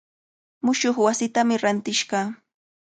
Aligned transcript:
Mushuq 0.65 0.97
wasitami 1.05 1.55
rantishqa. 1.63 2.19